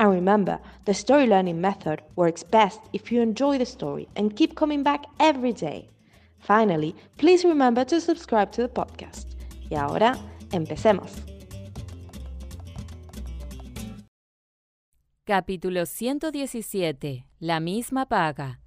And 0.00 0.10
remember, 0.10 0.58
the 0.86 0.94
story 0.94 1.26
learning 1.26 1.60
method 1.60 2.00
works 2.16 2.42
best 2.42 2.80
if 2.94 3.12
you 3.12 3.20
enjoy 3.20 3.58
the 3.58 3.66
story 3.66 4.08
and 4.16 4.34
keep 4.34 4.54
coming 4.54 4.82
back 4.82 5.04
every 5.18 5.52
day. 5.52 5.90
Finally, 6.38 6.94
please 7.18 7.44
remember 7.44 7.84
to 7.84 8.00
subscribe 8.00 8.50
to 8.52 8.62
the 8.62 8.68
podcast. 8.68 9.26
Y 9.68 9.76
ahora, 9.76 10.16
empecemos. 10.52 11.12
Capítulo 15.26 15.84
117. 15.84 17.26
La 17.38 17.60
misma 17.60 18.06
paga. 18.06 18.62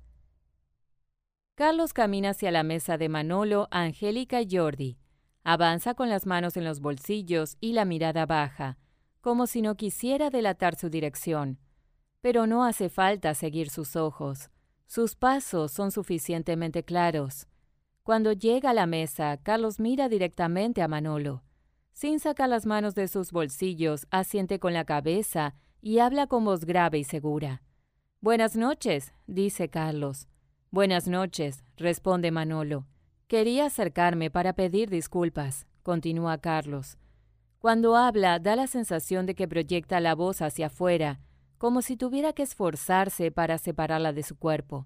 Carlos 1.56 1.94
camina 1.94 2.30
hacia 2.30 2.52
la 2.52 2.62
mesa 2.62 3.00
de 3.00 3.10
Manolo, 3.10 3.68
Angélica 3.72 4.40
y 4.40 4.48
Jordi. 4.52 4.98
Avanza 5.44 5.96
con 5.96 6.10
las 6.10 6.28
manos 6.28 6.58
en 6.58 6.64
los 6.64 6.80
bolsillos 6.80 7.58
y 7.60 7.74
la 7.74 7.86
mirada 7.86 8.28
baja 8.28 8.78
como 9.24 9.48
si 9.48 9.62
no 9.62 9.76
quisiera 9.76 10.30
delatar 10.30 10.76
su 10.76 10.90
dirección. 10.90 11.58
Pero 12.20 12.46
no 12.46 12.66
hace 12.66 12.90
falta 12.90 13.34
seguir 13.34 13.70
sus 13.70 13.96
ojos. 13.96 14.50
Sus 14.86 15.16
pasos 15.16 15.72
son 15.72 15.92
suficientemente 15.92 16.84
claros. 16.84 17.48
Cuando 18.04 18.34
llega 18.34 18.72
a 18.72 18.74
la 18.74 18.86
mesa, 18.86 19.40
Carlos 19.42 19.80
mira 19.80 20.10
directamente 20.10 20.82
a 20.82 20.90
Manolo. 20.90 21.42
Sin 21.94 22.20
sacar 22.20 22.50
las 22.50 22.66
manos 22.66 22.96
de 22.96 23.08
sus 23.08 23.32
bolsillos, 23.32 24.08
asiente 24.12 24.60
con 24.60 24.74
la 24.74 24.84
cabeza 24.84 25.56
y 25.82 26.00
habla 26.00 26.28
con 26.28 26.44
voz 26.44 26.66
grave 26.66 27.00
y 27.00 27.06
segura. 27.06 27.62
Buenas 28.20 28.58
noches, 28.58 29.14
dice 29.26 29.70
Carlos. 29.70 30.28
Buenas 30.70 31.08
noches, 31.08 31.64
responde 31.78 32.32
Manolo. 32.32 32.88
Quería 33.28 33.68
acercarme 33.68 34.30
para 34.30 34.52
pedir 34.52 34.90
disculpas, 34.90 35.66
continúa 35.82 36.40
Carlos. 36.40 36.98
Cuando 37.64 37.96
habla, 37.96 38.40
da 38.40 38.58
la 38.58 38.68
sensación 38.68 39.26
de 39.26 39.36
que 39.36 39.48
proyecta 39.48 40.02
la 40.02 40.16
voz 40.16 40.42
hacia 40.42 40.66
afuera, 40.66 41.22
como 41.58 41.82
si 41.82 41.96
tuviera 41.96 42.34
que 42.34 42.44
esforzarse 42.44 43.32
para 43.32 43.58
separarla 43.58 44.12
de 44.12 44.22
su 44.22 44.38
cuerpo. 44.38 44.86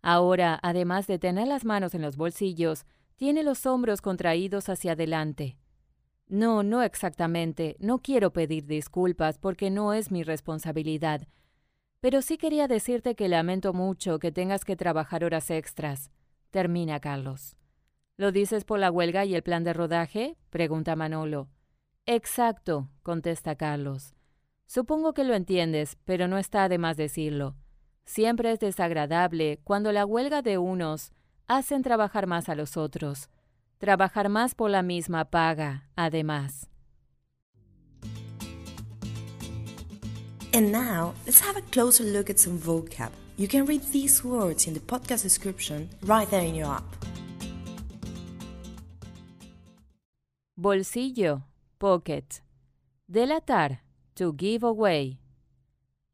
Ahora, 0.00 0.58
además 0.62 1.06
de 1.06 1.18
tener 1.18 1.46
las 1.46 1.66
manos 1.66 1.94
en 1.94 2.00
los 2.00 2.16
bolsillos, 2.16 2.86
tiene 3.16 3.42
los 3.42 3.66
hombros 3.66 4.00
contraídos 4.00 4.70
hacia 4.70 4.92
adelante. 4.92 5.58
No, 6.26 6.62
no 6.62 6.82
exactamente, 6.82 7.76
no 7.80 7.98
quiero 7.98 8.32
pedir 8.32 8.64
disculpas 8.64 9.36
porque 9.36 9.68
no 9.68 9.92
es 9.92 10.10
mi 10.10 10.22
responsabilidad, 10.22 11.28
pero 12.00 12.22
sí 12.22 12.38
quería 12.38 12.66
decirte 12.66 13.14
que 13.14 13.28
lamento 13.28 13.74
mucho 13.74 14.18
que 14.18 14.32
tengas 14.32 14.64
que 14.64 14.74
trabajar 14.74 15.22
horas 15.22 15.50
extras. 15.50 16.10
Termina 16.50 16.98
Carlos. 16.98 17.58
¿Lo 18.16 18.32
dices 18.32 18.64
por 18.64 18.78
la 18.78 18.90
huelga 18.90 19.26
y 19.26 19.34
el 19.34 19.42
plan 19.42 19.64
de 19.64 19.74
rodaje? 19.74 20.38
pregunta 20.48 20.96
Manolo. 20.96 21.50
Exacto, 22.08 22.88
contesta 23.02 23.56
Carlos. 23.56 24.14
Supongo 24.66 25.12
que 25.12 25.24
lo 25.24 25.34
entiendes, 25.34 25.96
pero 26.04 26.28
no 26.28 26.38
está 26.38 26.68
de 26.68 26.78
más 26.78 26.96
decirlo. 26.96 27.56
Siempre 28.04 28.52
es 28.52 28.60
desagradable 28.60 29.58
cuando 29.64 29.90
la 29.90 30.06
huelga 30.06 30.40
de 30.40 30.56
unos 30.56 31.10
hacen 31.48 31.82
trabajar 31.82 32.28
más 32.28 32.48
a 32.48 32.54
los 32.54 32.76
otros. 32.76 33.28
Trabajar 33.78 34.28
más 34.28 34.54
por 34.54 34.70
la 34.70 34.82
misma 34.82 35.24
paga, 35.24 35.90
además. 35.96 36.68
And 40.54 40.70
now, 40.70 41.12
let's 41.26 41.40
have 41.42 41.58
a 41.58 41.62
closer 41.72 42.04
look 42.04 42.30
at 42.30 42.38
some 42.38 42.56
vocab. 42.56 43.10
You 43.36 43.48
can 43.48 43.66
read 43.66 43.82
these 43.90 44.22
words 44.24 44.68
in 44.68 44.74
the 44.74 44.80
podcast 44.80 45.24
description 45.24 45.88
right 46.02 46.30
there 46.30 46.46
in 46.46 46.54
your 46.54 46.68
app. 46.68 46.84
Bolsillo 50.56 51.42
pocket. 51.78 52.42
Delatar, 53.10 53.78
to 54.14 54.32
give 54.32 54.64
away. 54.64 55.18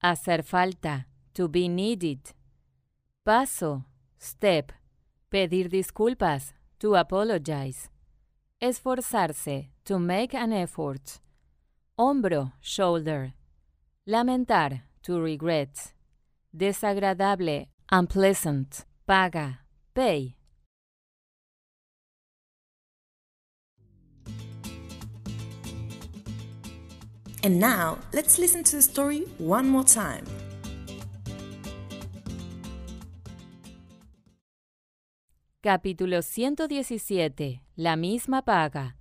Hacer 0.02 0.42
falta, 0.42 1.06
to 1.34 1.48
be 1.48 1.68
needed. 1.68 2.20
Paso, 3.24 3.84
step. 4.18 4.72
Pedir 5.30 5.68
disculpas, 5.68 6.52
to 6.78 6.94
apologize. 6.96 7.88
Esforzarse, 8.60 9.68
to 9.84 9.98
make 9.98 10.34
an 10.34 10.52
effort. 10.52 11.20
Hombro, 11.98 12.52
shoulder. 12.60 13.32
Lamentar, 14.06 14.82
to 15.02 15.20
regret. 15.20 15.94
Desagradable, 16.54 17.66
unpleasant. 17.90 18.84
Paga, 19.06 19.60
pay. 19.94 20.36
And 27.44 27.58
now, 27.58 27.98
let's 28.12 28.38
listen 28.38 28.62
to 28.62 28.76
the 28.76 28.82
story 28.82 29.24
one 29.38 29.68
more 29.68 29.82
time. 29.82 30.24
Capítulo 35.60 36.22
117. 36.22 37.62
La 37.74 37.96
misma 37.96 38.42
paga. 38.42 38.96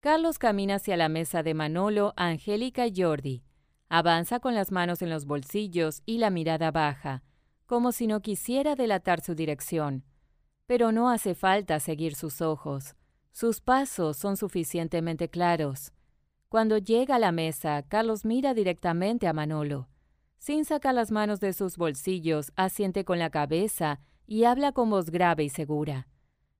Carlos 0.00 0.38
camina 0.38 0.74
hacia 0.74 0.98
la 0.98 1.08
mesa 1.08 1.42
de 1.42 1.54
Manolo, 1.54 2.12
Angélica 2.16 2.86
y 2.86 2.92
Jordi. 2.94 3.44
Avanza 3.88 4.40
con 4.40 4.54
las 4.54 4.70
manos 4.70 5.00
en 5.00 5.08
los 5.08 5.24
bolsillos 5.24 6.02
y 6.04 6.18
la 6.18 6.28
mirada 6.28 6.70
baja, 6.70 7.22
como 7.64 7.92
si 7.92 8.06
no 8.06 8.20
quisiera 8.20 8.74
delatar 8.74 9.22
su 9.22 9.34
dirección. 9.34 10.04
Pero 10.66 10.92
no 10.92 11.08
hace 11.08 11.34
falta 11.34 11.80
seguir 11.80 12.14
sus 12.14 12.42
ojos. 12.42 12.94
Sus 13.32 13.62
pasos 13.62 14.18
son 14.18 14.36
suficientemente 14.36 15.30
claros. 15.30 15.90
Cuando 16.54 16.78
llega 16.78 17.16
a 17.16 17.18
la 17.18 17.32
mesa, 17.32 17.82
Carlos 17.82 18.24
mira 18.24 18.54
directamente 18.54 19.26
a 19.26 19.32
Manolo. 19.32 19.88
Sin 20.38 20.64
sacar 20.64 20.94
las 20.94 21.10
manos 21.10 21.40
de 21.40 21.52
sus 21.52 21.76
bolsillos, 21.76 22.52
asiente 22.54 23.04
con 23.04 23.18
la 23.18 23.28
cabeza 23.28 23.98
y 24.28 24.44
habla 24.44 24.70
con 24.70 24.88
voz 24.88 25.10
grave 25.10 25.42
y 25.42 25.48
segura. 25.48 26.06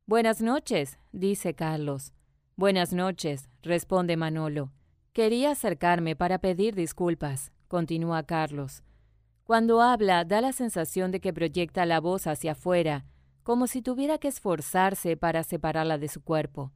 Buenas 0.04 0.42
noches, 0.42 0.98
dice 1.12 1.54
Carlos. 1.54 2.12
Buenas 2.56 2.92
noches, 2.92 3.48
responde 3.62 4.16
Manolo. 4.16 4.72
Quería 5.12 5.52
acercarme 5.52 6.16
para 6.16 6.40
pedir 6.40 6.74
disculpas, 6.74 7.52
continúa 7.68 8.24
Carlos. 8.24 8.82
Cuando 9.44 9.80
habla, 9.80 10.24
da 10.24 10.40
la 10.40 10.50
sensación 10.50 11.12
de 11.12 11.20
que 11.20 11.32
proyecta 11.32 11.86
la 11.86 12.00
voz 12.00 12.26
hacia 12.26 12.50
afuera, 12.50 13.04
como 13.44 13.68
si 13.68 13.80
tuviera 13.80 14.18
que 14.18 14.26
esforzarse 14.26 15.16
para 15.16 15.44
separarla 15.44 15.98
de 15.98 16.08
su 16.08 16.20
cuerpo. 16.20 16.72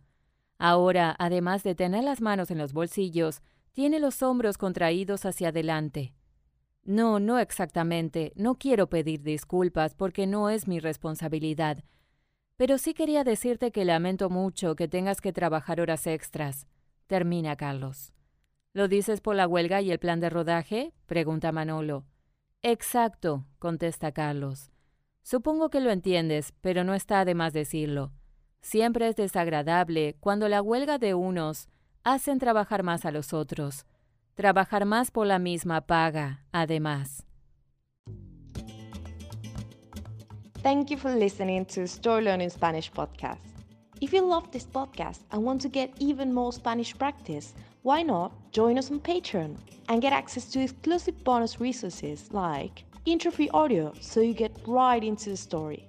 Ahora, 0.59 1.15
además 1.19 1.63
de 1.63 1.75
tener 1.75 2.05
las 2.05 2.21
manos 2.21 2.51
en 2.51 2.59
los 2.59 2.73
bolsillos, 2.73 3.43
tiene 3.73 4.01
los 4.01 4.23
hombros 4.23 4.59
contraídos 4.59 5.25
hacia 5.25 5.49
adelante. 5.49 6.15
No, 6.83 7.21
no 7.21 7.39
exactamente, 7.39 8.33
no 8.35 8.57
quiero 8.57 8.89
pedir 8.89 9.23
disculpas 9.23 9.95
porque 9.95 10.27
no 10.27 10.51
es 10.51 10.67
mi 10.67 10.81
responsabilidad, 10.81 11.85
pero 12.57 12.77
sí 12.77 12.93
quería 12.93 13.23
decirte 13.23 13.71
que 13.71 13.85
lamento 13.85 14.31
mucho 14.31 14.75
que 14.75 14.89
tengas 14.89 15.21
que 15.21 15.33
trabajar 15.33 15.81
horas 15.81 16.09
extras. 16.09 16.67
Termina 17.07 17.55
Carlos. 17.55 18.13
¿Lo 18.73 18.89
dices 18.89 19.21
por 19.21 19.37
la 19.37 19.47
huelga 19.47 19.81
y 19.81 19.93
el 19.93 20.01
plan 20.01 20.19
de 20.19 20.29
rodaje? 20.29 20.93
pregunta 21.07 21.53
Manolo. 21.53 22.05
Exacto, 22.63 23.47
contesta 23.61 24.11
Carlos. 24.11 24.73
Supongo 25.23 25.71
que 25.71 25.81
lo 25.81 25.91
entiendes, 25.91 26.53
pero 26.61 26.83
no 26.83 26.95
está 26.95 27.25
de 27.25 27.37
más 27.37 27.53
decirlo. 27.53 28.13
Siempre 28.61 29.09
es 29.09 29.17
desagradable 29.17 30.17
cuando 30.21 30.49
la 30.49 30.63
huelga 30.63 30.99
de 30.99 31.15
unos 31.15 31.69
hacen 32.05 32.39
trabajar 32.39 32.83
más 32.83 33.05
a 33.05 33.11
los 33.11 33.33
otros, 33.33 33.87
trabajar 34.35 34.85
más 34.85 35.11
por 35.11 35.27
la 35.27 35.39
misma 35.39 35.81
paga, 35.83 36.45
además. 36.53 37.25
Thank 40.63 40.91
you 40.91 40.97
for 40.97 41.15
listening 41.15 41.65
to 41.67 41.83
Story 41.87 42.25
Learning 42.25 42.51
Spanish 42.51 42.91
podcast. 42.91 43.39
If 44.01 44.13
you 44.13 44.23
love 44.23 44.51
this 44.51 44.67
podcast 44.67 45.21
and 45.33 45.45
want 45.45 45.61
to 45.63 45.69
get 45.69 45.91
even 45.99 46.33
more 46.33 46.53
Spanish 46.53 46.97
practice, 46.97 47.55
why 47.83 48.03
not 48.03 48.33
join 48.53 48.77
us 48.79 48.91
on 48.91 49.01
Patreon 49.01 49.57
and 49.89 50.03
get 50.03 50.13
access 50.13 50.47
to 50.53 50.61
exclusive 50.61 51.25
bonus 51.25 51.61
resources 51.61 52.29
like 52.33 52.85
intro 53.07 53.31
free 53.31 53.49
audio 53.51 53.93
so 54.01 54.21
you 54.21 54.35
get 54.35 54.53
right 54.67 55.03
into 55.03 55.31
the 55.31 55.37
story, 55.37 55.89